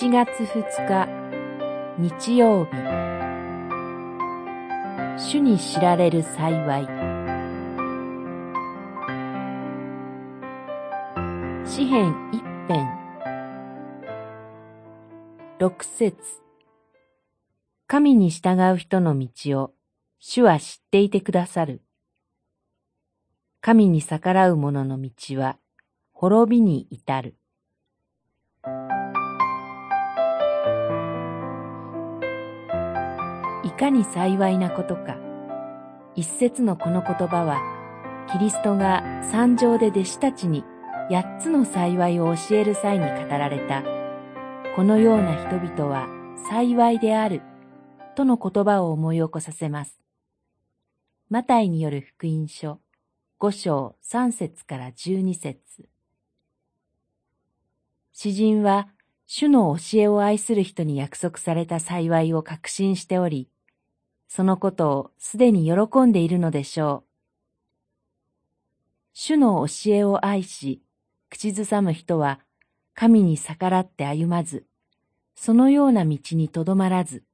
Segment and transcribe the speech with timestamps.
[0.00, 1.08] 7月2日
[1.98, 2.70] 日曜日
[5.18, 6.86] 主に知られる幸い
[11.68, 12.88] 詩編一編
[15.58, 16.16] 六節
[17.86, 19.74] 神に従う人の道を
[20.18, 21.82] 主は知っていてくださる。
[23.60, 25.58] 神に逆らう者の道は
[26.12, 27.36] 滅びに至る。
[33.70, 35.16] いかに幸いなことか。
[36.16, 37.60] 一節のこの言葉は、
[38.32, 40.64] キリストが山上で弟子たちに
[41.08, 43.84] 八つの幸いを教える際に語られた、
[44.74, 46.08] このような人々は
[46.50, 47.42] 幸いである、
[48.16, 50.00] との言葉を思い起こさせます。
[51.28, 52.80] マタイによる福音書、
[53.38, 55.60] 五章三節から十二節
[58.12, 58.88] 詩人は、
[59.26, 63.48] 主の教えを愛する人に約束された幸いを確信しており、
[64.32, 67.04] そのことをすでに喜んでいるのでしょう。
[69.12, 70.80] 主の教えを愛し、
[71.28, 72.38] 口ずさむ人は、
[72.94, 74.66] 神に逆らって歩まず、
[75.34, 77.24] そのような道にとどまらず、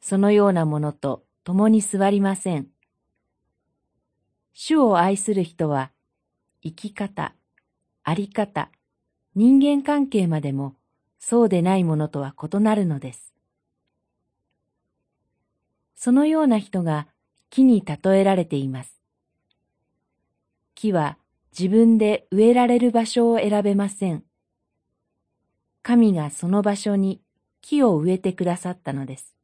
[0.00, 2.66] そのようなものと共に座りません。
[4.52, 5.92] 主を愛する人は、
[6.60, 7.36] 生き方、
[8.02, 8.68] あり方、
[9.36, 10.74] 人間関係までも
[11.20, 13.32] そうでないものとは異なるのです。
[16.02, 17.08] そのような人が
[17.50, 19.02] 木に例えられています。
[20.74, 21.18] 木は
[21.52, 24.24] 自分で植えられる場所を選べません。
[25.82, 27.20] 神がその場所に
[27.60, 29.36] 木を植えてくださったのです。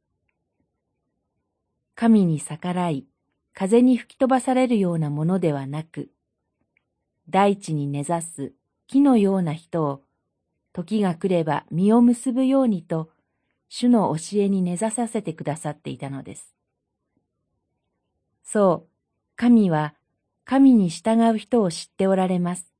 [1.93, 3.05] 神に逆らい、
[3.53, 6.09] 風に吹き飛ばされるようなものではなく、
[7.29, 8.51] 大地に根ざす
[8.87, 10.01] 木のような人を、
[10.73, 13.11] 時が来れば実を結ぶようにと、
[13.69, 16.53] 主の教えに根ざさせてくださっていたのです。
[18.43, 18.89] そう、
[19.35, 19.93] 神は
[20.45, 22.71] 神に従う人を知っておられます。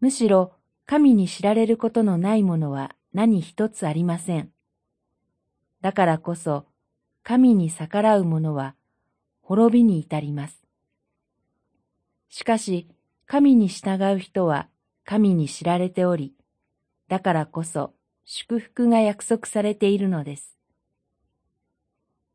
[0.00, 0.52] むしろ
[0.86, 4.50] 神に知られることのないものは何一つありません。
[5.80, 6.66] だからこそ、
[7.22, 8.74] 神に逆らう者は
[9.42, 10.62] 滅びに至ります。
[12.28, 12.88] しかし、
[13.26, 14.68] 神に従う人は
[15.04, 16.34] 神に知られており、
[17.08, 17.94] だからこそ
[18.30, 20.54] 祝福が約束されているのです。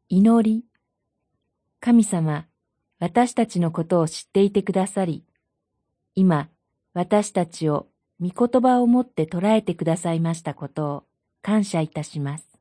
[0.10, 0.66] 祈り。
[1.80, 2.48] 神様、
[2.98, 5.24] 私たちのことを知っていてくださり、
[6.16, 6.50] 今、
[6.96, 7.86] 私たちを
[8.20, 11.04] 御言葉をもって捉えてくださいましたことを
[11.44, 12.53] 感謝いたします。